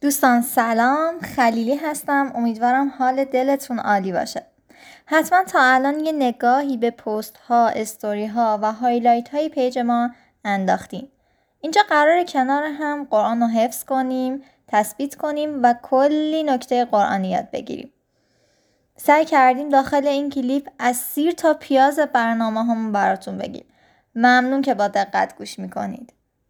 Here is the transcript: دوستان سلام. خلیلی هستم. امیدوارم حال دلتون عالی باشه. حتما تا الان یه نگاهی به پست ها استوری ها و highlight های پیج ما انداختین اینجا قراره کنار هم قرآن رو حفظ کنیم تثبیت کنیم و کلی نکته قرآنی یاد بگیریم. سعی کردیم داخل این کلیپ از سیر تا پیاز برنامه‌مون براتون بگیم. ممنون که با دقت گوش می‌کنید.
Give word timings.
دوستان 0.00 0.42
سلام. 0.42 1.20
خلیلی 1.20 1.76
هستم. 1.76 2.32
امیدوارم 2.34 2.92
حال 2.98 3.24
دلتون 3.24 3.78
عالی 3.78 4.12
باشه. 4.12 4.46
حتما 5.06 5.44
تا 5.44 5.58
الان 5.62 6.00
یه 6.00 6.12
نگاهی 6.12 6.76
به 6.76 6.90
پست 6.90 7.36
ها 7.36 7.68
استوری 7.68 8.26
ها 8.26 8.58
و 8.62 8.72
highlight 8.72 9.28
های 9.28 9.48
پیج 9.48 9.78
ما 9.78 10.10
انداختین 10.44 11.08
اینجا 11.60 11.82
قراره 11.88 12.24
کنار 12.24 12.64
هم 12.64 13.06
قرآن 13.10 13.40
رو 13.40 13.46
حفظ 13.46 13.84
کنیم 13.84 14.42
تثبیت 14.68 15.14
کنیم 15.14 15.62
و 15.62 15.74
کلی 15.82 16.42
نکته 16.42 16.84
قرآنی 16.84 17.30
یاد 17.30 17.50
بگیریم. 17.50 17.92
سعی 18.96 19.24
کردیم 19.24 19.68
داخل 19.68 20.06
این 20.06 20.30
کلیپ 20.30 20.68
از 20.78 20.96
سیر 20.96 21.32
تا 21.32 21.54
پیاز 21.54 21.98
برنامه‌مون 21.98 22.92
براتون 22.92 23.38
بگیم. 23.38 23.64
ممنون 24.14 24.62
که 24.62 24.74
با 24.74 24.88
دقت 24.88 25.36
گوش 25.38 25.58
می‌کنید. 25.58 26.12